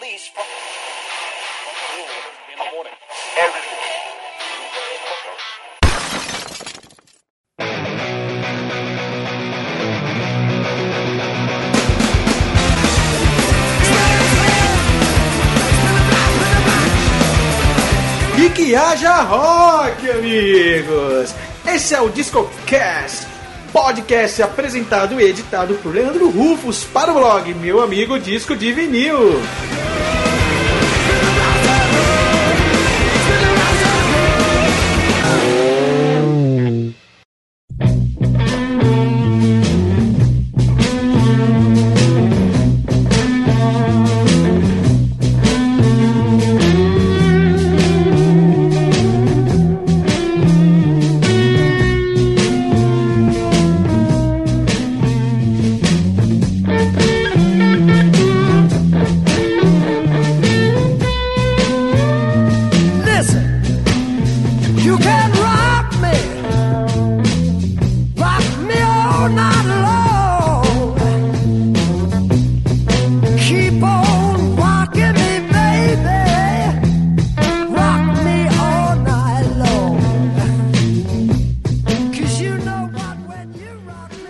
release 0.00 0.28
from 0.28 0.44
in 2.52 2.58
the 2.58 2.70
morning. 2.74 2.92
E 18.36 18.50
que 18.50 18.74
haja 18.74 19.22
rock, 19.22 20.10
amigos! 20.10 21.34
Esse 21.66 21.94
é 21.94 22.00
o 22.00 22.08
DiscoCast, 22.08 23.26
podcast 23.72 24.42
apresentado 24.42 25.20
e 25.20 25.24
editado 25.24 25.74
por 25.76 25.94
Leandro 25.94 26.30
Rufus 26.30 26.84
para 26.84 27.10
o 27.10 27.14
blog 27.14 27.52
Meu 27.54 27.82
Amigo 27.82 28.18
Disco 28.18 28.56
de 28.56 28.72
Vinil. 28.72 29.40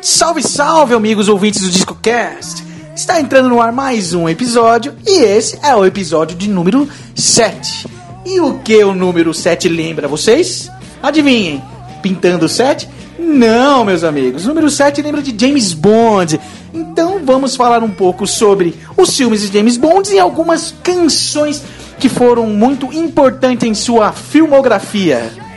Salve, 0.09 0.43
salve, 0.43 0.95
amigos 0.95 1.29
ouvintes 1.29 1.61
do 1.61 1.69
DiscoCast! 1.69 2.65
Está 2.97 3.21
entrando 3.21 3.51
no 3.51 3.61
ar 3.61 3.71
mais 3.71 4.15
um 4.15 4.27
episódio 4.27 4.97
e 5.07 5.19
esse 5.19 5.59
é 5.63 5.77
o 5.77 5.85
episódio 5.85 6.35
de 6.35 6.49
número 6.49 6.89
7. 7.15 7.87
E 8.25 8.41
o 8.41 8.59
que 8.61 8.83
o 8.83 8.95
número 8.95 9.35
7 9.35 9.69
lembra 9.69 10.09
vocês? 10.09 10.71
Adivinhem, 11.03 11.63
pintando 12.01 12.47
o 12.47 12.49
7? 12.49 12.89
Não, 13.19 13.85
meus 13.85 14.03
amigos, 14.03 14.47
o 14.47 14.49
número 14.49 14.71
7 14.71 15.03
lembra 15.03 15.21
de 15.21 15.39
James 15.39 15.75
Bond. 15.75 16.41
Então 16.73 17.21
vamos 17.23 17.55
falar 17.55 17.83
um 17.83 17.91
pouco 17.91 18.27
sobre 18.27 18.75
os 18.97 19.15
filmes 19.15 19.43
de 19.43 19.59
James 19.59 19.77
Bond 19.77 20.11
e 20.11 20.19
algumas 20.19 20.75
canções 20.83 21.63
que 21.99 22.09
foram 22.09 22.47
muito 22.47 22.91
importantes 22.95 23.69
em 23.69 23.75
sua 23.75 24.11
filmografia. 24.11 25.48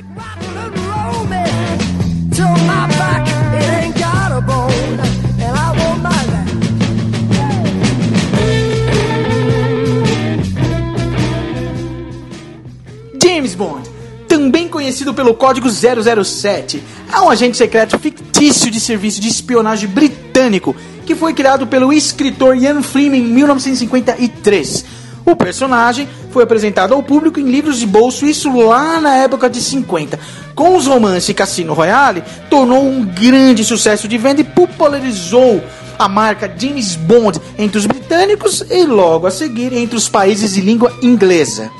Conhecido 14.91 15.13
pelo 15.13 15.33
código 15.33 15.69
007, 15.69 16.83
é 17.13 17.21
um 17.21 17.29
agente 17.29 17.55
secreto 17.55 17.97
fictício 17.97 18.69
de 18.69 18.77
serviço 18.77 19.21
de 19.21 19.29
espionagem 19.29 19.87
britânico 19.87 20.75
que 21.05 21.15
foi 21.15 21.33
criado 21.33 21.65
pelo 21.65 21.93
escritor 21.93 22.57
Ian 22.57 22.81
Fleming 22.81 23.19
em 23.19 23.27
1953. 23.27 24.83
O 25.25 25.33
personagem 25.33 26.09
foi 26.31 26.43
apresentado 26.43 26.93
ao 26.93 27.01
público 27.01 27.39
em 27.39 27.49
livros 27.49 27.79
de 27.79 27.87
bolso, 27.87 28.25
isso 28.25 28.53
lá 28.53 28.99
na 28.99 29.15
época 29.15 29.49
de 29.49 29.61
50. 29.61 30.19
Com 30.53 30.75
os 30.75 30.87
romances 30.87 31.33
Cassino 31.33 31.73
Royale, 31.73 32.21
tornou 32.49 32.83
um 32.85 33.05
grande 33.05 33.63
sucesso 33.63 34.09
de 34.09 34.17
venda 34.17 34.41
e 34.41 34.43
popularizou 34.43 35.63
a 35.97 36.09
marca 36.09 36.53
James 36.57 36.97
Bond 36.97 37.39
entre 37.57 37.77
os 37.77 37.85
britânicos 37.85 38.61
e 38.69 38.85
logo 38.85 39.25
a 39.25 39.31
seguir 39.31 39.71
entre 39.71 39.95
os 39.95 40.09
países 40.09 40.53
de 40.53 40.59
língua 40.59 40.91
inglesa. 41.01 41.71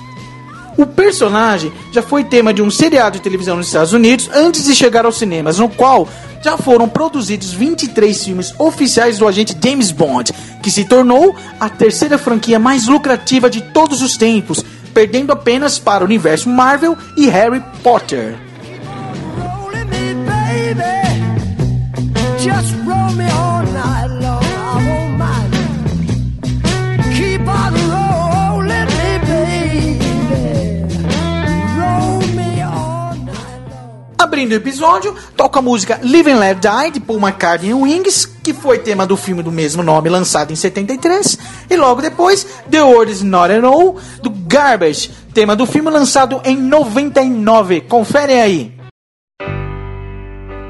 O 0.78 0.86
personagem 0.86 1.72
já 1.92 2.02
foi 2.02 2.24
tema 2.24 2.54
de 2.54 2.62
um 2.62 2.72
seriado 2.72 3.18
de 3.18 3.24
televisão 3.24 3.58
nos 3.58 3.68
Estados 3.68 3.94
Unidos 3.94 4.30
antes 4.34 4.66
de 4.66 4.76
chegar 4.76 5.06
aos 5.06 5.18
cinemas, 5.18 5.59
no 5.59 5.70
qual 5.70 6.08
já 6.42 6.58
foram 6.58 6.88
produzidos 6.88 7.54
23 7.54 8.24
filmes 8.24 8.54
oficiais 8.58 9.20
do 9.20 9.28
agente 9.28 9.56
James 9.62 9.92
Bond, 9.92 10.34
que 10.64 10.72
se 10.72 10.86
tornou 10.86 11.36
a 11.59 11.70
terceira 11.70 12.18
franquia 12.18 12.58
mais 12.58 12.88
lucrativa 12.88 13.50
de 13.50 13.62
todos 13.62 14.02
os 14.02 14.18
tempos, 14.18 14.64
perdendo 14.94 15.32
apenas 15.32 15.78
para 15.78 16.04
o 16.04 16.08
universo 16.08 16.50
Marvel 16.50 16.98
e 17.16 17.28
Harry 17.28 17.62
Potter. 17.84 18.36
Rolling 19.38 19.86
me, 19.86 20.14
baby. 20.26 21.10
Long. 34.51 34.51
Abrindo 34.51 34.53
o 34.53 34.56
episódio, 34.56 35.16
toca 35.35 35.59
a 35.59 35.62
música 35.62 36.00
Live 36.03 36.31
and 36.31 36.39
Let 36.39 36.57
Die 36.59 36.91
de 36.91 37.00
Paul 37.00 37.19
McCartney 37.19 37.69
e 37.69 37.73
Wings, 37.73 38.25
que 38.25 38.53
foi 38.53 38.79
tema 38.79 39.06
do 39.06 39.16
filme 39.16 39.41
do 39.41 39.51
mesmo 39.51 39.81
nome 39.84 40.09
lançado 40.09 40.51
em 40.51 40.56
73, 40.56 41.38
e 41.69 41.78
logo 41.78 42.01
depois 42.01 42.45
The 42.69 42.81
World 42.81 43.11
Is 43.11 43.22
Not 43.22 43.53
At 43.53 43.63
All 43.63 43.97
do 44.22 44.29
Garbage, 44.29 45.11
tema 45.34 45.56
do 45.56 45.66
filme 45.66 45.90
lançado 45.90 46.41
em 46.44 46.57
99. 46.57 47.81
Conferem 47.81 48.41
aí. 48.41 48.73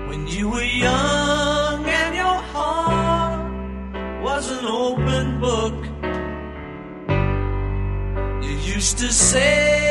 When 0.09 0.27
you 0.29 0.51
were 0.51 0.63
young 0.63 1.85
and 1.85 2.15
your 2.15 2.41
heart 2.53 3.41
was 4.23 4.51
an 4.51 4.65
open 4.65 5.39
book, 5.39 5.73
you 8.41 8.77
used 8.77 8.97
to 8.99 9.11
say, 9.11 9.90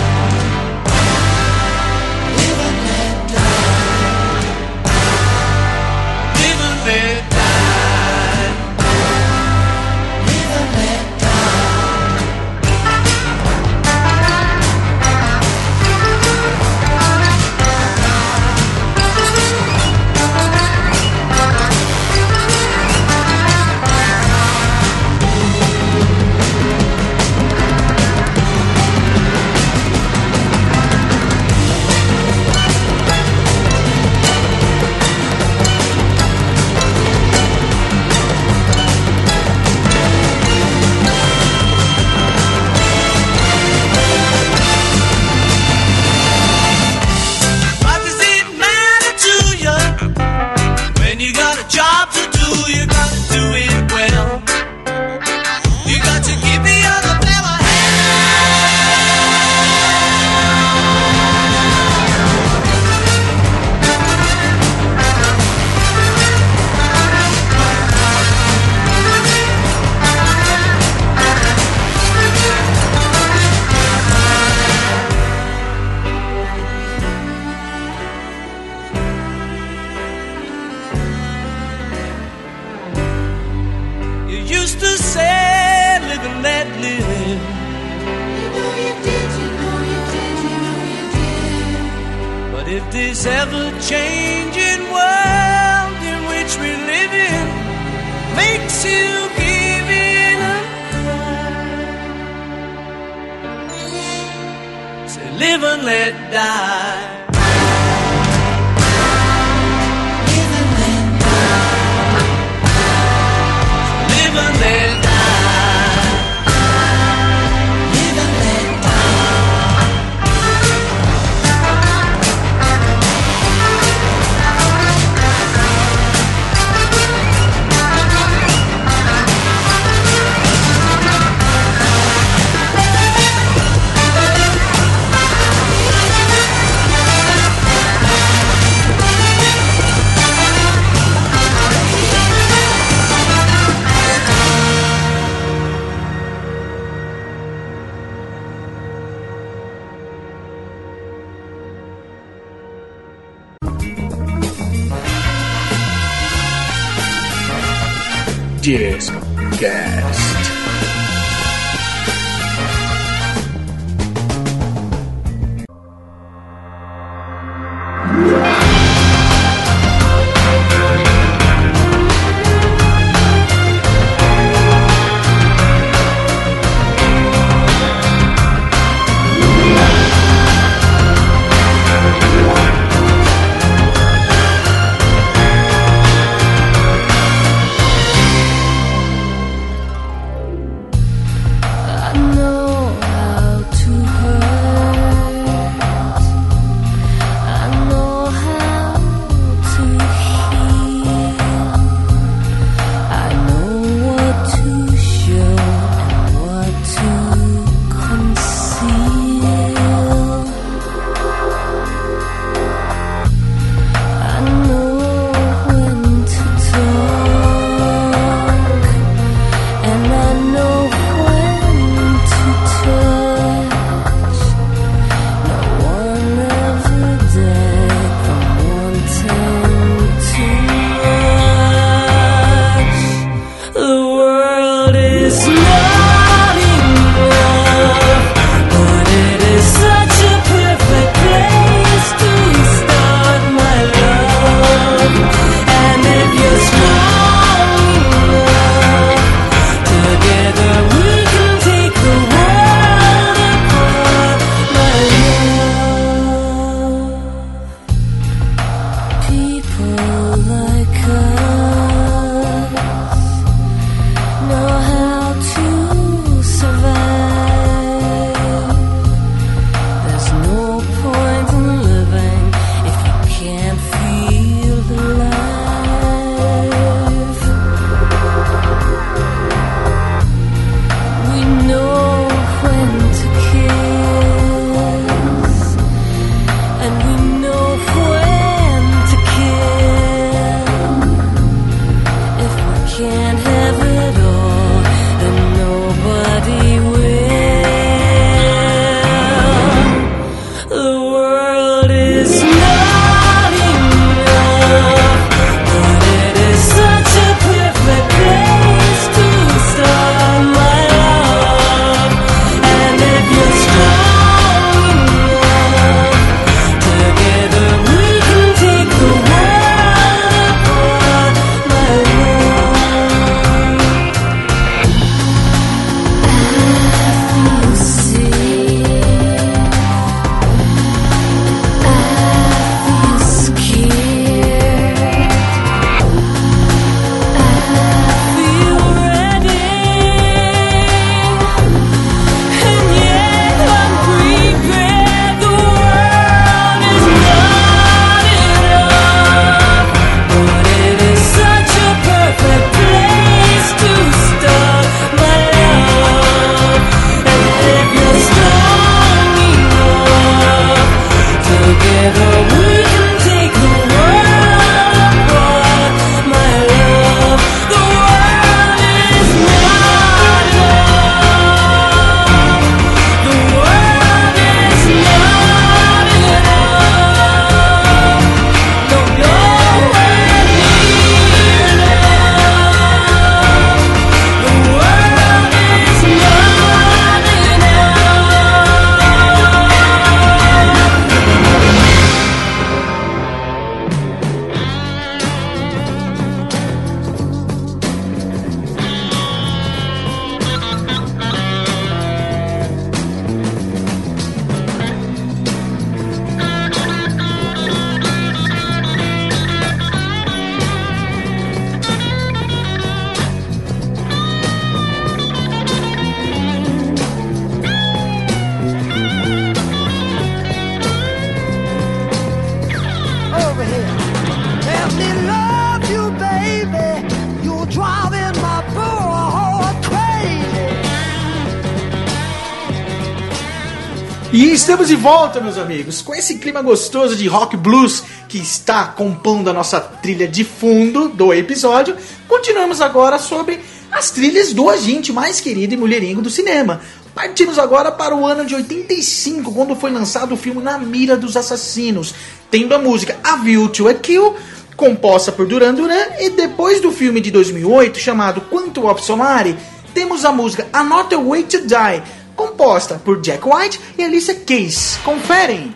de 434.91 434.97
volta, 434.97 435.39
meus 435.39 435.57
amigos, 435.57 436.01
com 436.01 436.13
esse 436.13 436.37
clima 436.37 436.61
gostoso 436.61 437.15
de 437.15 437.25
rock 437.25 437.55
blues 437.55 438.03
que 438.27 438.37
está 438.37 438.87
compondo 438.87 439.49
a 439.49 439.53
nossa 439.53 439.79
trilha 439.79 440.27
de 440.27 440.43
fundo 440.43 441.07
do 441.07 441.33
episódio. 441.33 441.95
Continuamos 442.27 442.81
agora 442.81 443.17
sobre 443.17 443.61
as 443.89 444.11
trilhas 444.11 444.51
do 444.51 444.69
agente 444.69 445.13
mais 445.13 445.39
querido 445.39 445.73
e 445.73 445.77
mulherengo 445.77 446.21
do 446.21 446.29
cinema. 446.29 446.81
Partimos 447.15 447.57
agora 447.57 447.89
para 447.89 448.13
o 448.13 448.25
ano 448.25 448.45
de 448.45 448.53
85, 448.53 449.53
quando 449.53 449.77
foi 449.77 449.91
lançado 449.91 450.33
o 450.33 450.37
filme 450.37 450.61
Na 450.61 450.77
Mira 450.77 451.15
dos 451.15 451.37
Assassinos, 451.37 452.13
tendo 452.49 452.75
a 452.75 452.77
música 452.77 453.17
A 453.23 453.37
View 453.37 453.69
to 453.69 453.87
a 453.87 453.93
Kill, 453.93 454.35
composta 454.75 455.31
por 455.31 455.47
Duran 455.47 455.73
Duran, 455.73 456.05
e 456.19 456.31
depois 456.31 456.81
do 456.81 456.91
filme 456.91 457.21
de 457.21 457.31
2008, 457.31 457.97
chamado 457.97 458.41
Quanto 458.41 458.85
Opsomare, 458.85 459.55
temos 459.93 460.25
a 460.25 460.33
música 460.33 460.67
Another 460.73 461.21
Way 461.21 461.43
to 461.43 461.59
Die, 461.59 462.03
composta 462.35 462.95
por 463.03 463.21
Jack 463.21 463.47
White 463.47 463.79
e 463.97 464.03
Alicia 464.03 464.35
Keys. 464.35 464.99
Conferem! 465.03 465.73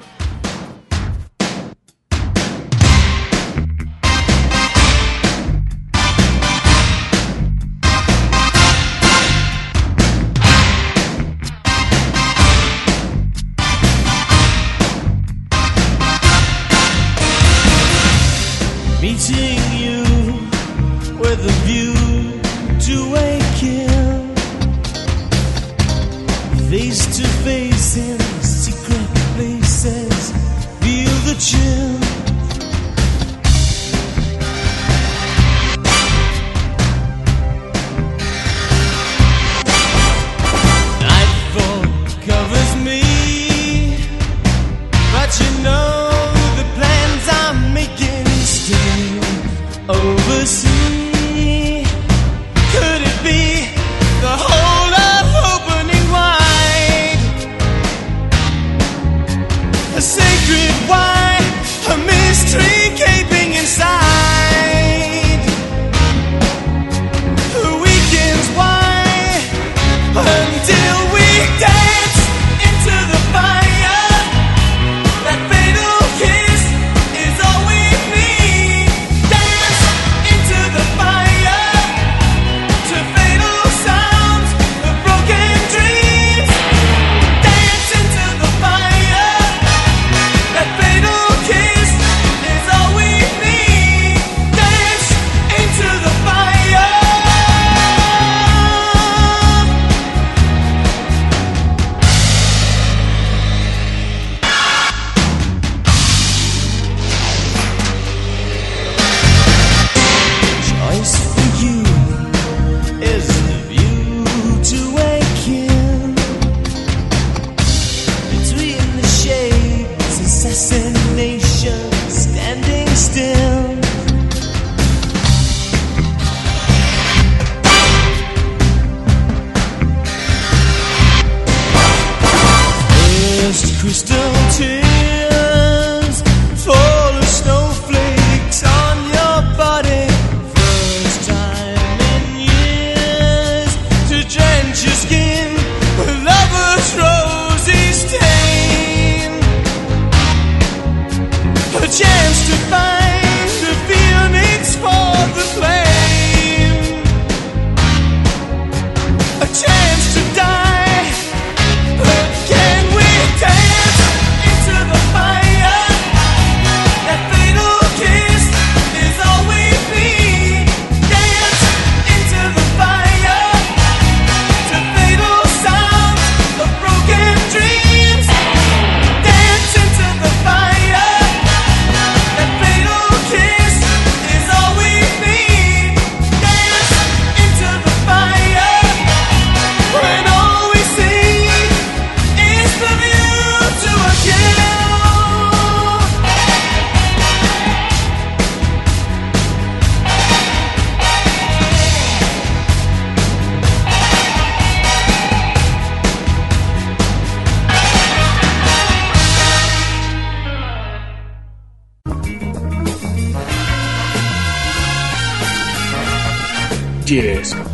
years 217.16 217.65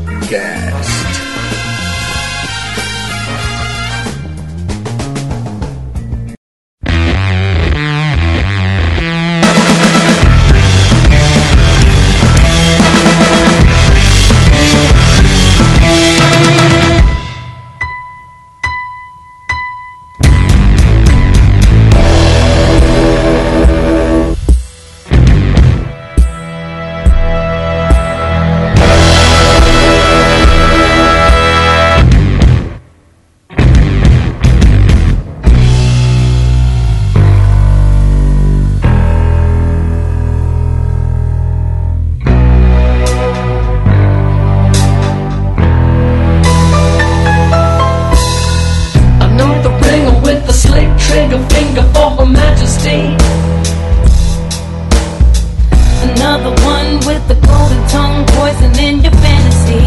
another 56.34 56.64
one 56.64 56.96
with 57.06 57.28
the 57.28 57.36
golden 57.46 57.82
tongue 57.90 58.26
poison 58.28 58.72
in 58.80 59.02
your 59.04 59.12
fantasy. 59.20 59.84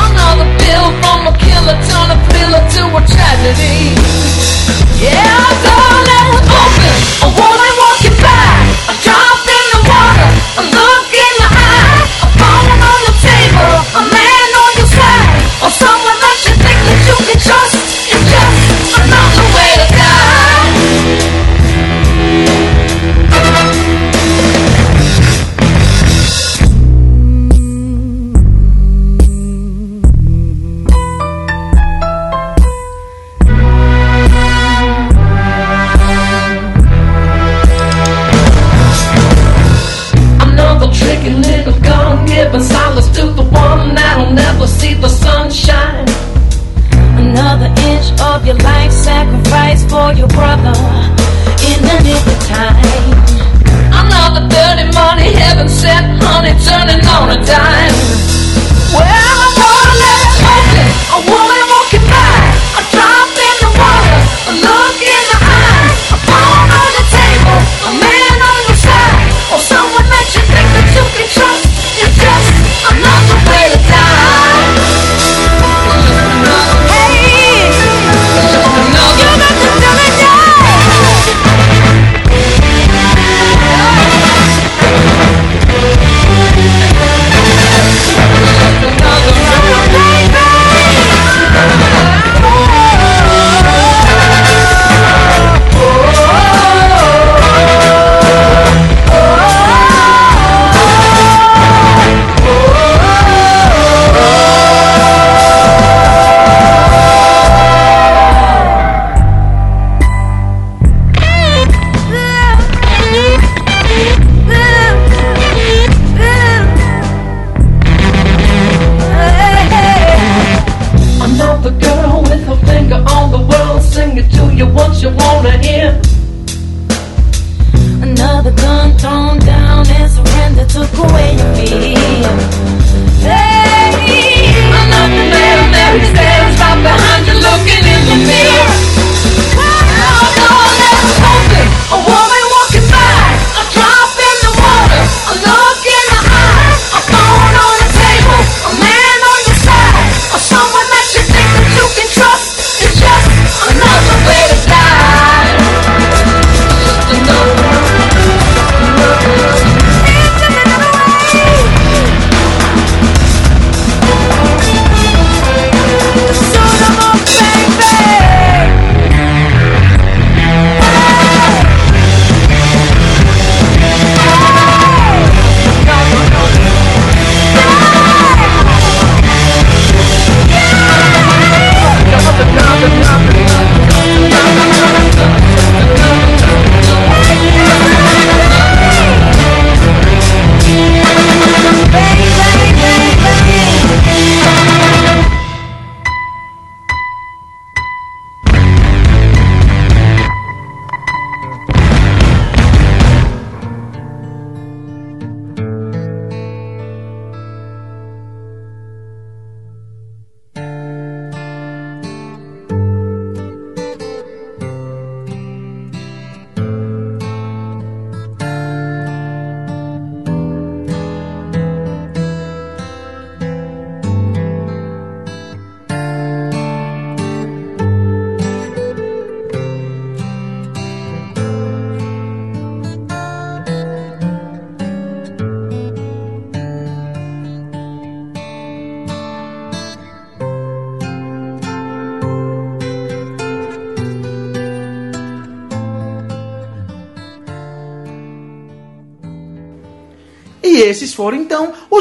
Another 0.00 0.48
pill 0.60 0.88
from 1.02 1.28
a 1.28 1.34
killer, 1.36 1.76
turn 1.84 2.08
a 2.08 2.16
thriller 2.24 2.64
to 2.74 2.82
a 2.96 3.00
tragedy. 3.04 3.92
Yeah, 4.96 5.44
don't 5.60 6.02
let 6.08 6.40
open. 6.56 6.94
I 7.20 7.28
won't 7.36 7.76
walking 7.84 8.16
back. 8.24 8.64
I 8.88 8.92
jump 9.04 9.44
in 9.44 9.64
the 9.72 9.80
water. 9.90 10.89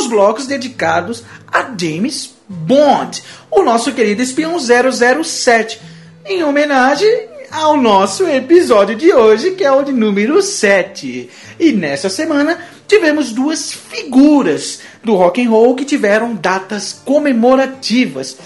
Blocos 0.09 0.47
dedicados 0.47 1.23
a 1.47 1.63
James 1.77 2.33
Bond, 2.47 3.23
o 3.49 3.61
nosso 3.61 3.93
querido 3.93 4.21
espião 4.21 4.57
007, 4.59 5.79
em 6.25 6.43
homenagem 6.43 7.29
ao 7.51 7.77
nosso 7.77 8.27
episódio 8.27 8.95
de 8.95 9.13
hoje, 9.13 9.51
que 9.51 9.63
é 9.63 9.71
o 9.71 9.83
de 9.83 9.91
número 9.91 10.41
7. 10.41 11.29
E 11.59 11.71
nessa 11.71 12.09
semana 12.09 12.57
tivemos 12.87 13.31
duas 13.31 13.71
figuras 13.71 14.81
do 15.03 15.15
rock 15.15 15.43
and 15.43 15.49
roll 15.49 15.75
que 15.75 15.85
tiveram 15.85 16.35
datas 16.35 16.93
comemorativas. 17.05 18.37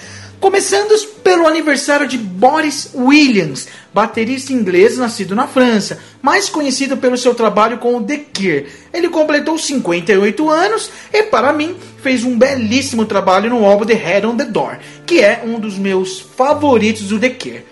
Começando 0.44 0.94
pelo 1.24 1.48
aniversário 1.48 2.06
de 2.06 2.18
Boris 2.18 2.90
Williams, 2.94 3.66
baterista 3.94 4.52
inglês 4.52 4.98
nascido 4.98 5.34
na 5.34 5.48
França, 5.48 6.00
mais 6.22 6.50
conhecido 6.50 6.98
pelo 6.98 7.18
seu 7.18 7.34
trabalho 7.34 7.78
com 7.78 7.96
o 7.96 8.04
The 8.04 8.18
Cure. 8.18 8.68
Ele 8.94 9.08
completou 9.08 9.58
58 9.58 10.50
anos 10.50 10.92
e, 11.14 11.24
para 11.24 11.54
mim, 11.54 11.78
fez 12.02 12.26
um 12.26 12.38
belíssimo 12.38 13.06
trabalho 13.06 13.52
no 13.52 13.64
álbum 13.64 13.86
The 13.86 13.94
Head 13.94 14.28
on 14.28 14.36
the 14.36 14.44
Door, 14.44 14.80
que 15.06 15.22
é 15.22 15.44
um 15.46 15.62
dos 15.62 15.78
meus 15.78 16.20
favoritos 16.20 17.04
do 17.04 17.18
The 17.18 17.30
Cure. 17.30 17.66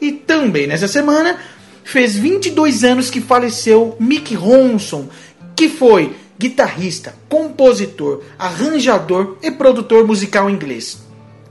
E 0.00 0.10
também 0.10 0.66
nessa 0.66 0.88
semana, 0.88 1.38
fez 1.84 2.16
22 2.16 2.82
anos 2.82 3.08
que 3.08 3.20
faleceu 3.20 3.96
Mick 4.00 4.34
Ronson, 4.34 5.08
que 5.54 5.68
foi 5.68 6.16
guitarrista, 6.36 7.14
compositor, 7.28 8.24
arranjador 8.36 9.36
e 9.40 9.52
produtor 9.52 10.04
musical 10.04 10.50
inglês. 10.50 11.05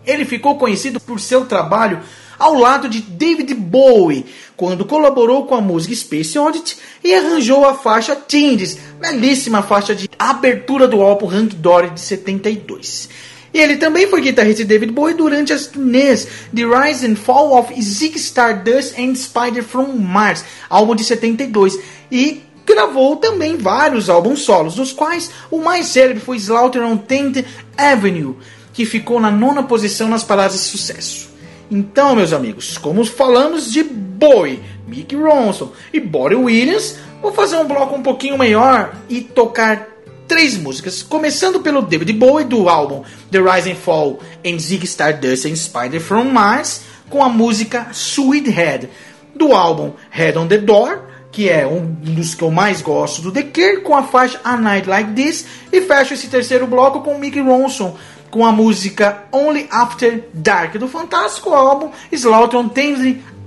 Ele 0.05 0.25
ficou 0.25 0.57
conhecido 0.57 0.99
por 0.99 1.19
seu 1.19 1.45
trabalho 1.45 2.01
ao 2.37 2.53
lado 2.53 2.89
de 2.89 3.01
David 3.01 3.53
Bowie, 3.53 4.25
quando 4.55 4.85
colaborou 4.85 5.45
com 5.45 5.55
a 5.55 5.61
música 5.61 5.95
Space 5.95 6.37
Oddity 6.37 6.77
e 7.03 7.13
arranjou 7.13 7.65
a 7.65 7.73
faixa 7.73 8.15
Tindes, 8.15 8.77
belíssima 8.99 9.61
faixa 9.61 9.95
de 9.95 10.09
abertura 10.17 10.87
do 10.87 11.01
álbum 11.01 11.29
Hank 11.29 11.55
Dory 11.55 11.91
de 11.91 12.01
72. 12.01 13.09
E 13.53 13.59
ele 13.59 13.77
também 13.77 14.05
foi 14.07 14.19
guitarrista 14.19 14.63
de 14.63 14.67
David 14.67 14.91
Bowie 14.91 15.15
durante 15.15 15.53
as 15.53 15.67
turnês 15.67 16.27
The 16.53 16.63
Rise 16.63 17.07
and 17.07 17.15
Fall 17.15 17.57
of 17.57 17.81
Zig 17.81 18.17
Stardust 18.17 18.99
and 18.99 19.15
Spider 19.15 19.63
from 19.63 19.93
Mars, 19.93 20.43
álbum 20.69 20.93
de 20.93 21.05
72, 21.05 21.79
e 22.11 22.43
gravou 22.65 23.15
também 23.15 23.55
vários 23.55 24.09
álbuns 24.09 24.41
solos, 24.41 24.75
dos 24.75 24.91
quais 24.91 25.31
o 25.49 25.59
mais 25.59 25.85
célebre 25.87 26.21
foi 26.21 26.35
Slaughter 26.35 26.81
on 26.81 26.97
10th 26.97 27.45
Avenue, 27.77 28.35
que 28.75 28.85
ficou 28.85 29.21
na 29.21 29.31
nona 29.31 29.63
posição 29.63 30.09
nas 30.09 30.23
paradas 30.23 30.57
de 30.57 30.65
sucesso. 30.65 31.29
Então, 31.71 32.13
meus 32.13 32.33
amigos, 32.33 32.77
como 32.77 33.03
falamos 33.05 33.71
de 33.71 33.81
Bowie, 33.83 34.61
Mick 34.85 35.15
Ronson 35.15 35.71
e 35.93 35.99
Body 35.99 36.35
Williams, 36.35 36.97
vou 37.21 37.31
fazer 37.31 37.55
um 37.55 37.65
bloco 37.65 37.95
um 37.95 38.03
pouquinho 38.03 38.37
maior 38.37 38.93
e 39.09 39.21
tocar 39.21 39.87
três 40.27 40.57
músicas, 40.57 41.01
começando 41.01 41.61
pelo 41.61 41.81
David 41.81 42.11
Bowie 42.13 42.45
do 42.45 42.67
álbum 42.67 43.03
The 43.31 43.39
Rise 43.39 43.71
and 43.71 43.75
Fall 43.75 44.19
and 44.45 44.59
Zig 44.59 44.85
Stardust 44.85 45.45
and 45.45 45.55
Spider 45.55 46.01
from 46.01 46.25
Mars, 46.25 46.81
com 47.09 47.23
a 47.23 47.29
música 47.29 47.87
Sweet 47.93 48.49
Head 48.49 48.89
do 49.33 49.53
álbum 49.53 49.93
Head 50.09 50.37
on 50.37 50.47
the 50.47 50.57
Door, 50.57 50.99
que 51.31 51.49
é 51.49 51.65
um 51.65 51.85
dos 51.85 52.35
que 52.35 52.43
eu 52.43 52.51
mais 52.51 52.81
gosto 52.81 53.21
do 53.21 53.31
The 53.31 53.43
Cure, 53.43 53.81
com 53.81 53.95
a 53.95 54.03
faixa 54.03 54.39
A 54.43 54.57
Night 54.57 54.87
Like 54.87 55.13
This, 55.13 55.45
e 55.71 55.81
fecho 55.81 56.13
esse 56.13 56.27
terceiro 56.27 56.67
bloco 56.67 57.01
com 57.01 57.17
Mick 57.17 57.39
Ronson 57.39 57.95
com 58.29 58.45
a 58.45 58.51
música 58.51 59.23
Only 59.31 59.67
After 59.71 60.29
Dark 60.33 60.77
do 60.77 60.87
fantástico 60.87 61.53
álbum 61.53 61.91
Slaughter 62.11 62.59
on 62.59 62.69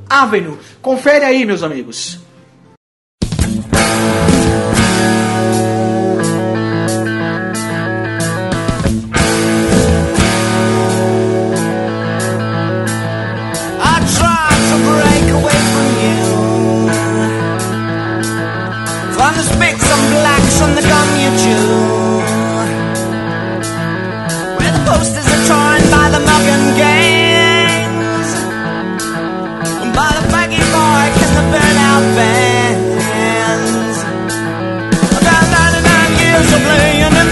Avenue. 0.08 0.58
Confere 0.80 1.24
aí, 1.24 1.44
meus 1.44 1.62
amigos. 1.62 2.27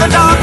dog. 0.09 0.36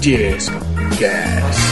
Disc 0.00 0.50
Gas. 0.98 1.69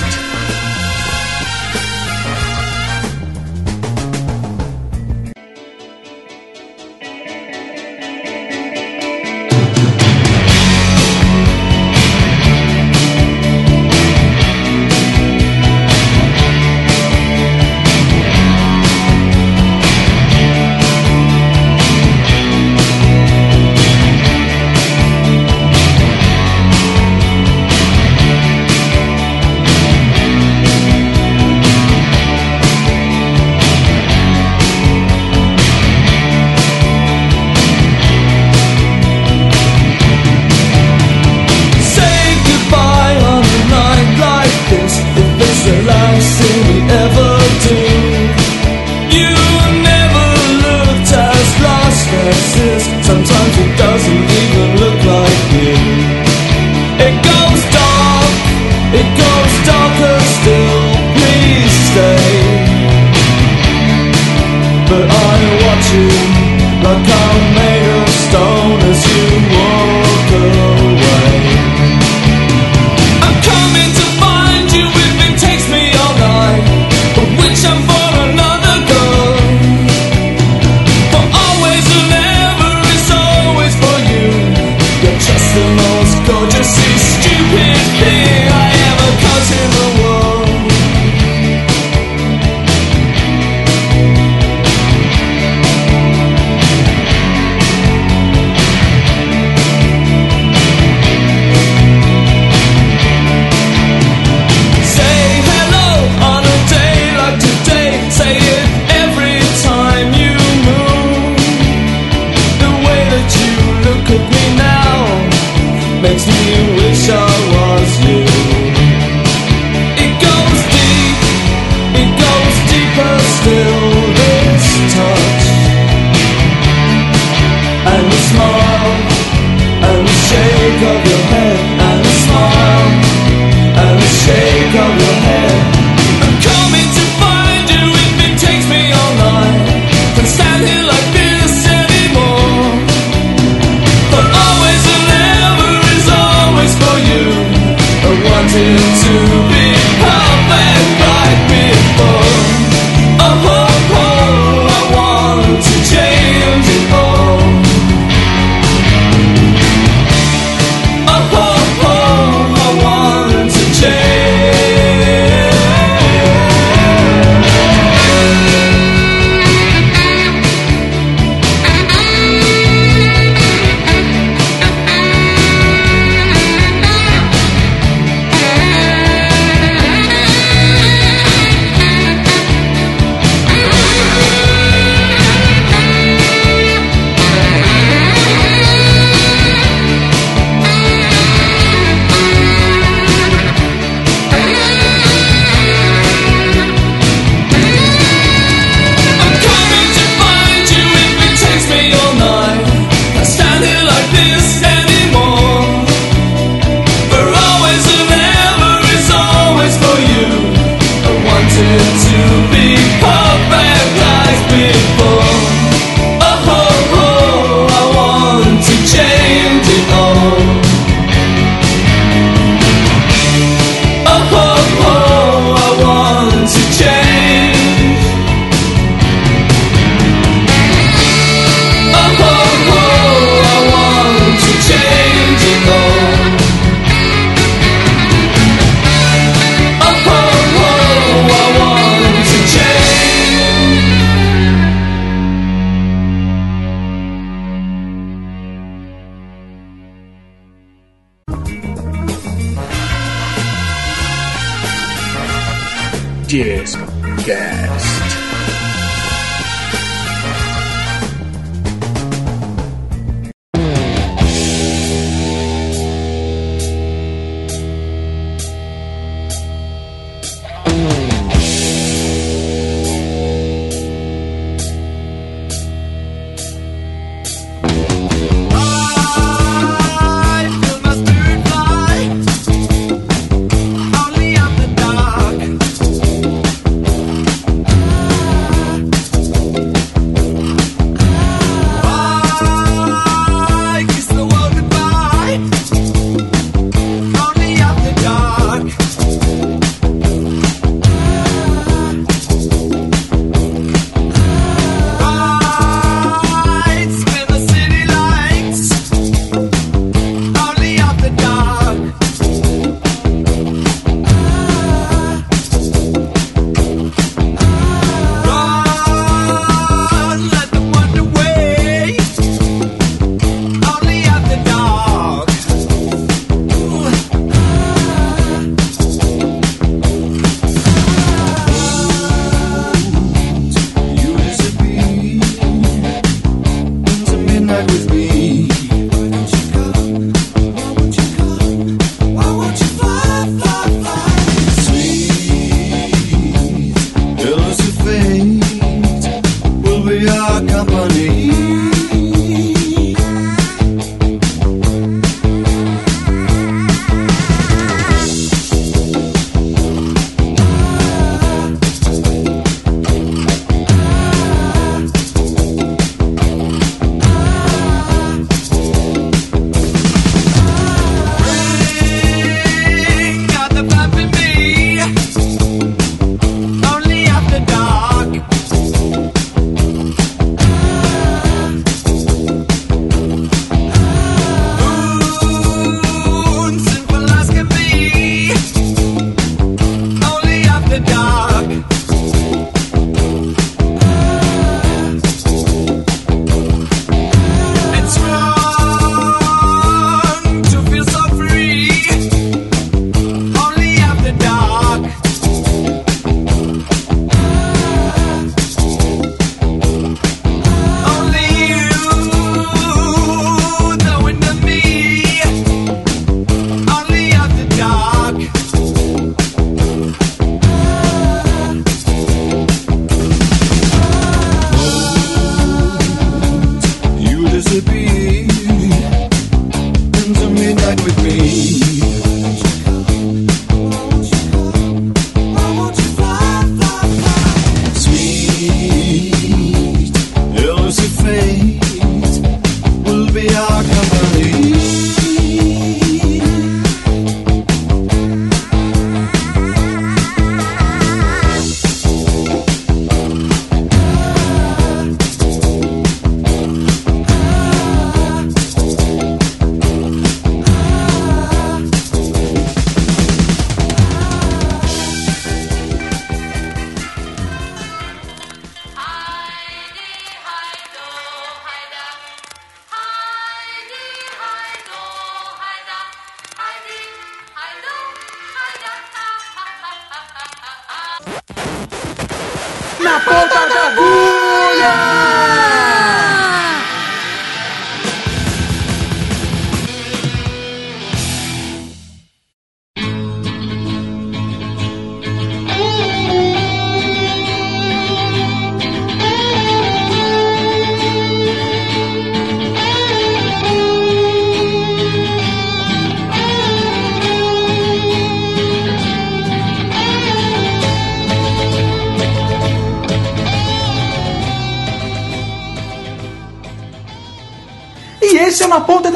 Cast. 257.03 258.28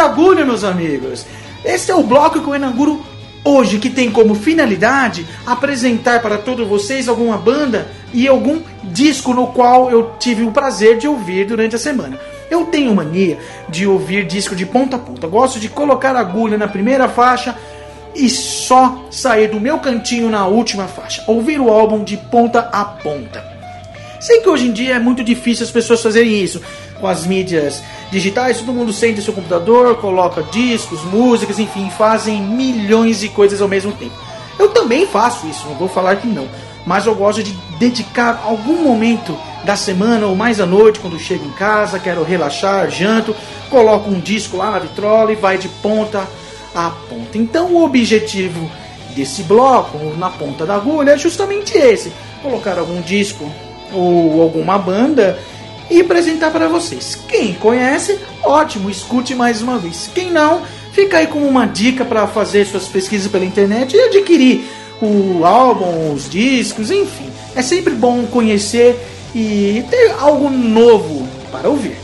Agulha, 0.04 0.44
meus 0.44 0.64
amigos. 0.64 1.26
Esse 1.64 1.90
é 1.90 1.94
o 1.94 2.02
bloco 2.02 2.40
que 2.40 2.48
eu 2.48 2.56
inauguro 2.56 3.04
hoje, 3.44 3.78
que 3.78 3.90
tem 3.90 4.10
como 4.10 4.34
finalidade 4.34 5.26
apresentar 5.46 6.20
para 6.20 6.38
todos 6.38 6.66
vocês 6.66 7.08
alguma 7.08 7.36
banda 7.36 7.88
e 8.12 8.28
algum 8.28 8.60
disco 8.84 9.32
no 9.32 9.48
qual 9.48 9.90
eu 9.90 10.12
tive 10.18 10.42
o 10.42 10.52
prazer 10.52 10.98
de 10.98 11.08
ouvir 11.08 11.46
durante 11.46 11.76
a 11.76 11.78
semana. 11.78 12.18
Eu 12.50 12.66
tenho 12.66 12.94
mania 12.94 13.38
de 13.68 13.86
ouvir 13.86 14.26
disco 14.26 14.54
de 14.54 14.66
ponta 14.66 14.96
a 14.96 14.98
ponta. 14.98 15.26
Gosto 15.26 15.58
de 15.58 15.68
colocar 15.68 16.14
agulha 16.14 16.58
na 16.58 16.68
primeira 16.68 17.08
faixa 17.08 17.56
e 18.14 18.28
só 18.28 19.06
sair 19.10 19.48
do 19.48 19.60
meu 19.60 19.78
cantinho 19.78 20.28
na 20.28 20.46
última 20.46 20.86
faixa. 20.86 21.24
Ouvir 21.26 21.60
o 21.60 21.70
álbum 21.70 22.04
de 22.04 22.16
ponta 22.16 22.68
a 22.72 22.84
ponta. 22.84 23.51
Sei 24.22 24.40
que 24.40 24.48
hoje 24.48 24.68
em 24.68 24.72
dia 24.72 24.94
é 24.94 24.98
muito 25.00 25.24
difícil 25.24 25.64
as 25.64 25.72
pessoas 25.72 26.00
fazerem 26.00 26.40
isso. 26.40 26.62
Com 27.00 27.08
as 27.08 27.26
mídias 27.26 27.82
digitais, 28.08 28.58
todo 28.58 28.72
mundo 28.72 28.92
sente 28.92 29.20
seu 29.20 29.34
computador, 29.34 29.96
coloca 29.96 30.44
discos, 30.44 31.02
músicas, 31.02 31.58
enfim, 31.58 31.90
fazem 31.90 32.40
milhões 32.40 33.18
de 33.18 33.28
coisas 33.28 33.60
ao 33.60 33.66
mesmo 33.66 33.90
tempo. 33.90 34.14
Eu 34.60 34.68
também 34.68 35.08
faço 35.08 35.48
isso, 35.48 35.66
não 35.66 35.74
vou 35.74 35.88
falar 35.88 36.14
que 36.16 36.28
não. 36.28 36.46
Mas 36.86 37.04
eu 37.04 37.16
gosto 37.16 37.42
de 37.42 37.50
dedicar 37.80 38.40
algum 38.44 38.84
momento 38.84 39.36
da 39.64 39.74
semana 39.74 40.24
ou 40.28 40.36
mais 40.36 40.60
à 40.60 40.66
noite, 40.66 41.00
quando 41.00 41.18
chego 41.18 41.44
em 41.44 41.52
casa, 41.52 41.98
quero 41.98 42.22
relaxar, 42.22 42.88
janto, 42.92 43.34
coloco 43.68 44.08
um 44.08 44.20
disco 44.20 44.56
lá 44.56 44.70
na 44.70 44.78
vitrola 44.78 45.32
e 45.32 45.36
vai 45.36 45.58
de 45.58 45.68
ponta 45.68 46.28
a 46.72 46.90
ponta. 47.08 47.36
Então 47.36 47.72
o 47.72 47.84
objetivo 47.84 48.70
desse 49.16 49.42
bloco, 49.42 49.98
na 50.16 50.30
ponta 50.30 50.64
da 50.64 50.76
agulha, 50.76 51.10
é 51.10 51.18
justamente 51.18 51.76
esse: 51.76 52.12
colocar 52.40 52.78
algum 52.78 53.00
disco 53.00 53.50
ou 53.92 54.42
alguma 54.42 54.78
banda 54.78 55.38
e 55.90 56.00
apresentar 56.00 56.50
para 56.50 56.68
vocês. 56.68 57.18
Quem 57.28 57.54
conhece, 57.54 58.18
ótimo, 58.42 58.90
escute 58.90 59.34
mais 59.34 59.60
uma 59.60 59.78
vez. 59.78 60.10
Quem 60.14 60.30
não, 60.30 60.62
fica 60.92 61.18
aí 61.18 61.26
como 61.26 61.46
uma 61.46 61.66
dica 61.66 62.04
para 62.04 62.26
fazer 62.26 62.66
suas 62.66 62.86
pesquisas 62.86 63.30
pela 63.30 63.44
internet 63.44 63.94
e 63.94 64.00
adquirir 64.00 64.64
o 65.00 65.44
álbum, 65.44 66.12
os 66.12 66.30
discos, 66.30 66.90
enfim. 66.90 67.28
É 67.54 67.62
sempre 67.62 67.92
bom 67.94 68.24
conhecer 68.26 68.98
e 69.34 69.84
ter 69.90 70.12
algo 70.18 70.48
novo 70.48 71.26
para 71.50 71.68
ouvir. 71.68 71.96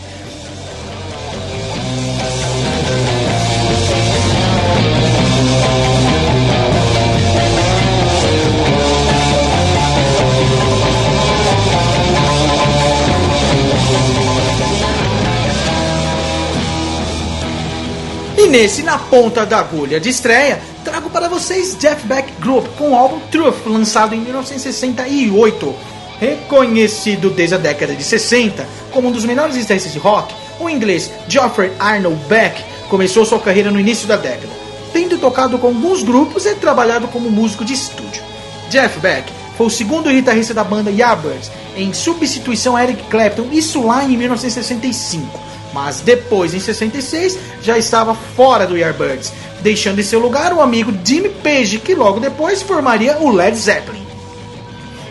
E 18.49 18.51
nesse 18.51 18.82
Na 18.82 18.96
Ponta 18.96 19.44
da 19.44 19.59
Agulha 19.59 20.01
de 20.01 20.09
estreia, 20.09 20.59
trago 20.82 21.11
para 21.11 21.28
vocês 21.28 21.76
Jeff 21.78 22.07
Beck 22.07 22.32
Group 22.40 22.66
com 22.78 22.92
o 22.92 22.96
álbum 22.96 23.20
Truth, 23.30 23.66
lançado 23.66 24.14
em 24.14 24.20
1968. 24.20 25.74
Reconhecido 26.18 27.28
desde 27.28 27.57
a 27.57 27.59
década 27.59 27.94
de 27.94 28.03
60 28.03 28.66
como 28.90 29.09
um 29.09 29.12
dos 29.12 29.26
melhores 29.26 29.55
guitarristas 29.55 29.92
de 29.92 29.99
rock, 29.99 30.34
o 30.59 30.70
inglês 30.70 31.11
Geoffrey 31.28 31.72
Arnold 31.78 32.18
Beck 32.26 32.64
começou 32.88 33.26
sua 33.26 33.38
carreira 33.38 33.70
no 33.70 33.78
início 33.78 34.09
da 34.09 34.16
década, 34.16 34.49
tendo 34.94 35.18
tocado 35.18 35.59
com 35.59 35.66
alguns 35.66 36.03
grupos 36.03 36.46
e 36.46 36.55
trabalhado 36.55 37.07
como 37.09 37.30
músico 37.30 37.66
de 37.66 37.74
estúdio. 37.74 38.22
Jeff 38.70 38.99
Beck 38.99 39.30
foi 39.59 39.66
o 39.66 39.70
segundo 39.70 40.09
guitarrista 40.09 40.55
da 40.55 40.64
banda 40.64 40.90
Yardbirds, 40.90 41.51
em 41.76 41.92
substituição 41.92 42.74
a 42.74 42.82
Eric 42.82 43.03
Clapton, 43.11 43.49
isso 43.53 43.86
lá 43.86 44.05
em 44.05 44.16
1965 44.16 45.49
mas 45.73 46.01
depois, 46.01 46.55
em 46.55 46.61
66, 46.61 47.39
já 47.62 47.79
estava 47.79 48.14
fora 48.14 48.66
do 48.66 48.77
Yardbirds, 48.77 49.33
deixando 49.61 50.01
em 50.01 50.05
seu 50.05 50.21
lugar 50.21 50.53
o 50.53 50.61
amigo 50.61 50.93
Jimmy 51.05 51.29
Page, 51.29 51.79
que 51.79 51.95
logo 51.95 52.21
depois 52.21 52.62
formaria 52.62 53.19
o 53.19 53.31
Led 53.31 53.57
Zeppelin. 53.57 54.07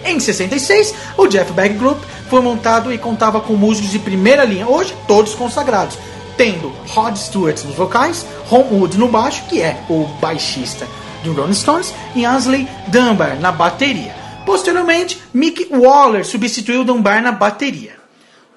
Em 0.04 0.20
66, 0.20 0.94
o 1.18 1.28
Jeff 1.28 1.52
Beck 1.52 1.76
Group 1.76 2.02
foi 2.30 2.42
montado 2.42 2.94
e 2.94 2.98
contava 2.98 3.42
com 3.42 3.54
músicos 3.54 3.92
de 3.92 4.00
primeira 4.00 4.46
linha, 4.46 4.68
hoje 4.68 4.96
todos 5.08 5.34
consagrados, 5.34 5.98
tendo 6.38 6.72
Rod 6.88 7.16
Stewart 7.18 7.62
nos 7.64 7.76
vocais, 7.76 8.26
Ron 8.46 8.68
Wood 8.72 8.98
no 8.98 9.08
baixo, 9.08 9.44
que 9.50 9.62
é 9.62 9.84
o 9.90 10.06
baixista 10.22 10.88
do 11.24 11.34
Rolling 11.34 11.54
Stones, 11.54 11.94
e 12.16 12.24
Ansley 12.24 12.68
Dunbar 12.88 13.40
na 13.40 13.52
bateria. 13.52 14.16
Posteriormente, 14.46 15.22
Mick 15.34 15.68
Waller 15.72 16.26
substituiu 16.26 16.86
Dunbar 16.86 17.22
na 17.22 17.34
bateria. 17.34 17.97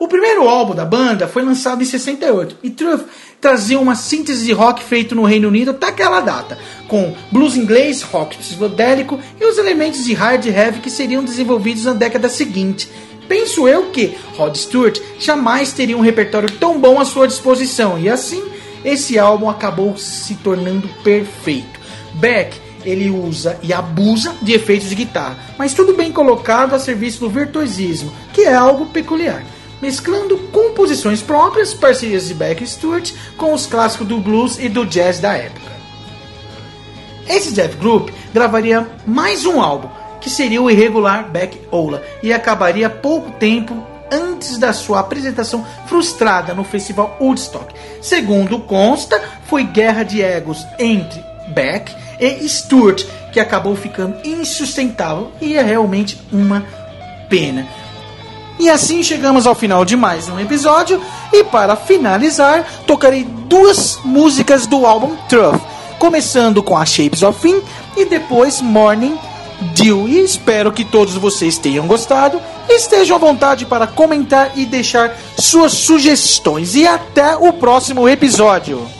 O 0.00 0.08
primeiro 0.08 0.48
álbum 0.48 0.74
da 0.74 0.86
banda 0.86 1.28
foi 1.28 1.42
lançado 1.42 1.82
em 1.82 1.84
68 1.84 2.56
e 2.62 2.70
Truth 2.70 3.04
trazia 3.38 3.78
uma 3.78 3.94
síntese 3.94 4.46
de 4.46 4.50
rock 4.50 4.82
feito 4.82 5.14
no 5.14 5.24
Reino 5.24 5.48
Unido 5.48 5.72
até 5.72 5.88
aquela 5.88 6.22
data, 6.22 6.56
com 6.88 7.14
blues 7.30 7.54
inglês, 7.54 8.00
rock 8.00 8.38
psicodélico 8.38 9.20
e 9.38 9.44
os 9.44 9.58
elementos 9.58 10.02
de 10.02 10.14
hard 10.14 10.46
heavy 10.46 10.80
que 10.80 10.88
seriam 10.88 11.22
desenvolvidos 11.22 11.84
na 11.84 11.92
década 11.92 12.30
seguinte. 12.30 12.88
Penso 13.28 13.68
eu 13.68 13.90
que 13.90 14.16
Rod 14.38 14.56
Stewart 14.56 14.98
jamais 15.18 15.74
teria 15.74 15.98
um 15.98 16.00
repertório 16.00 16.50
tão 16.50 16.80
bom 16.80 16.98
à 16.98 17.04
sua 17.04 17.28
disposição 17.28 17.98
e 17.98 18.08
assim 18.08 18.42
esse 18.82 19.18
álbum 19.18 19.50
acabou 19.50 19.98
se 19.98 20.34
tornando 20.36 20.88
perfeito. 21.04 21.78
Beck 22.14 22.56
ele 22.86 23.10
usa 23.10 23.58
e 23.62 23.70
abusa 23.70 24.34
de 24.40 24.54
efeitos 24.54 24.88
de 24.88 24.94
guitarra, 24.94 25.38
mas 25.58 25.74
tudo 25.74 25.92
bem 25.92 26.10
colocado 26.10 26.74
a 26.74 26.78
serviço 26.78 27.20
do 27.20 27.28
virtuosismo, 27.28 28.10
que 28.32 28.44
é 28.44 28.54
algo 28.54 28.86
peculiar 28.86 29.44
mesclando 29.80 30.36
composições 30.52 31.22
próprias, 31.22 31.72
parcerias 31.74 32.28
de 32.28 32.34
Beck 32.34 32.66
Stewart 32.66 33.12
com 33.36 33.52
os 33.52 33.66
clássicos 33.66 34.06
do 34.06 34.18
blues 34.18 34.58
e 34.58 34.68
do 34.68 34.84
jazz 34.84 35.18
da 35.20 35.34
época. 35.34 35.70
Esse 37.28 37.52
Jeff 37.52 37.76
Group 37.76 38.10
gravaria 38.34 38.88
mais 39.06 39.46
um 39.46 39.60
álbum, 39.60 39.88
que 40.20 40.28
seria 40.28 40.60
o 40.60 40.70
irregular 40.70 41.30
Beck 41.30 41.60
Ola, 41.70 42.02
e 42.22 42.32
acabaria 42.32 42.90
pouco 42.90 43.30
tempo 43.32 43.86
antes 44.10 44.58
da 44.58 44.72
sua 44.72 45.00
apresentação 45.00 45.64
frustrada 45.86 46.52
no 46.52 46.64
festival 46.64 47.16
Woodstock. 47.20 47.72
Segundo 48.02 48.58
consta, 48.58 49.22
foi 49.46 49.62
guerra 49.62 50.02
de 50.02 50.20
egos 50.20 50.66
entre 50.78 51.24
Beck 51.48 51.94
e 52.18 52.48
Stewart, 52.48 53.04
que 53.32 53.38
acabou 53.38 53.76
ficando 53.76 54.16
insustentável 54.24 55.30
e 55.40 55.56
é 55.56 55.62
realmente 55.62 56.20
uma 56.32 56.64
pena. 57.28 57.66
E 58.60 58.68
assim 58.68 59.02
chegamos 59.02 59.46
ao 59.46 59.54
final 59.54 59.86
de 59.86 59.96
mais 59.96 60.28
um 60.28 60.38
episódio. 60.38 61.00
E 61.32 61.42
para 61.42 61.74
finalizar, 61.76 62.62
tocarei 62.86 63.24
duas 63.24 63.98
músicas 64.04 64.66
do 64.66 64.84
álbum 64.84 65.16
Truth, 65.30 65.58
começando 65.98 66.62
com 66.62 66.76
a 66.76 66.84
Shapes 66.84 67.22
of 67.22 67.40
Fin 67.40 67.62
e 67.96 68.04
depois 68.04 68.60
Morning 68.60 69.18
Dio. 69.72 70.06
E 70.06 70.20
espero 70.20 70.70
que 70.72 70.84
todos 70.84 71.14
vocês 71.14 71.56
tenham 71.56 71.86
gostado. 71.86 72.38
Estejam 72.68 73.16
à 73.16 73.18
vontade 73.18 73.64
para 73.64 73.86
comentar 73.86 74.52
e 74.54 74.66
deixar 74.66 75.16
suas 75.38 75.72
sugestões. 75.72 76.74
E 76.74 76.86
até 76.86 77.34
o 77.36 77.54
próximo 77.54 78.06
episódio. 78.06 78.99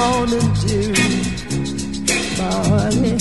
Morning 0.00 0.48
dew, 0.62 0.94
honey. 2.40 3.18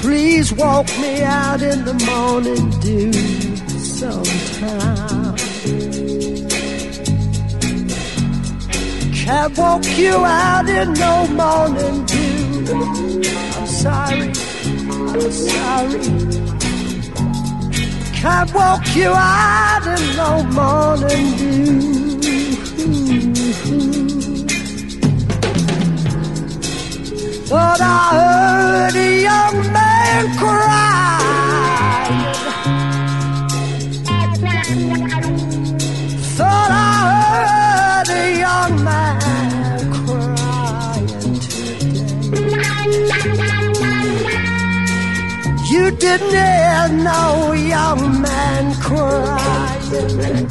Please 0.00 0.48
walk 0.54 0.88
me 1.02 1.22
out 1.22 1.60
in 1.60 1.84
the 1.84 1.96
morning 2.10 2.64
dew 2.84 3.12
sometime. 3.78 5.36
Can't 9.22 9.58
walk 9.58 9.84
you 9.98 10.14
out 10.24 10.68
in 10.78 10.88
no 11.04 11.14
morning 11.42 11.96
dew. 12.06 13.22
I'm 13.56 13.66
sorry, 13.84 14.30
I'm 15.12 15.32
sorry. 15.50 16.02
Can't 18.22 18.50
walk 18.54 18.86
you 18.96 19.10
out 19.10 19.84
in 19.94 20.02
no 20.16 20.30
morning 20.58 21.26
dew. 21.36 21.99
But 27.50 27.80
I 27.80 27.84
heard 28.14 28.94
a 28.94 29.22
young 29.22 29.72
man 29.72 30.36
cry. 30.38 31.18
Thought 36.36 36.70
I 36.70 36.92
heard 37.34 38.08
a 38.22 38.38
young 38.38 38.74
man 38.84 39.78
crying. 39.98 41.08
You 45.72 45.90
didn't 45.90 46.30
hear 46.30 46.88
no 47.02 47.52
young 47.52 48.22
man 48.22 48.74
crying. 48.80 50.46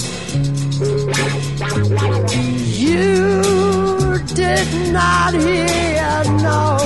You 2.75 4.19
did 4.35 4.67
not 4.91 5.33
hear 5.33 6.23
no 6.43 6.78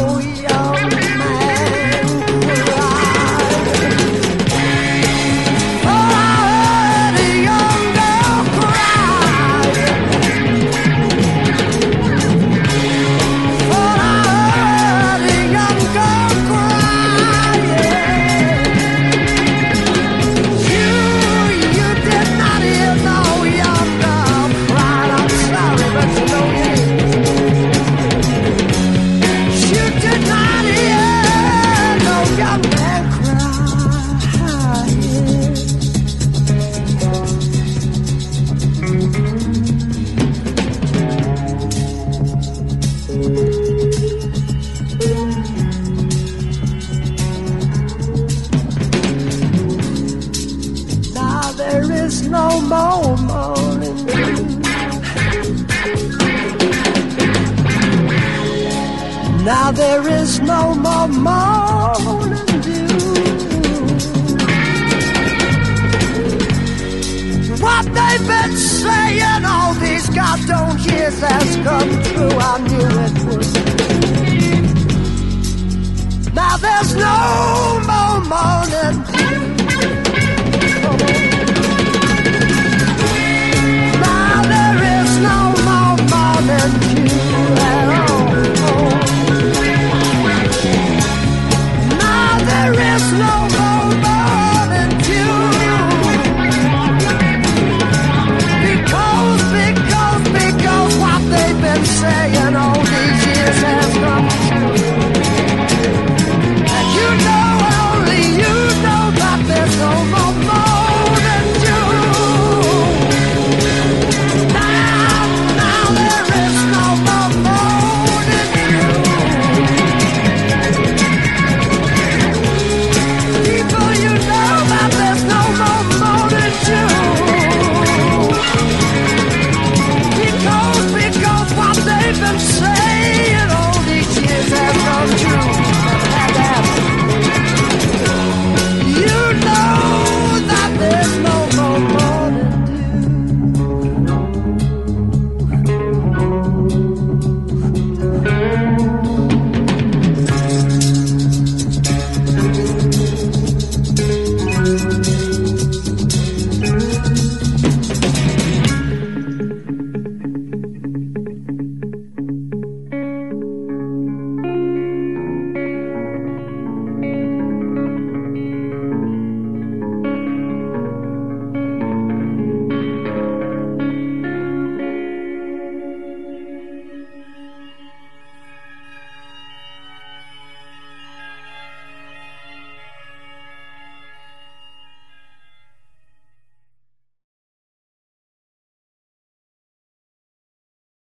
and 102.13 102.55
all 102.55 102.73
these 102.73 103.25
years 103.25 103.61
have 103.61 103.93
gone. 104.01 106.02